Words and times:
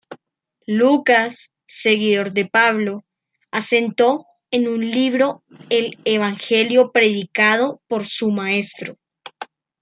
Lucas, 0.65 1.51
seguidor 1.67 2.31
de 2.31 2.45
Pablo, 2.47 3.05
asentó 3.51 4.25
en 4.49 4.67
un 4.67 4.83
libro 4.89 5.43
el 5.69 5.99
evangelio 6.05 6.91
predicado 6.91 7.83
por 7.87 8.07
su 8.07 8.31
maestro. 8.31 8.97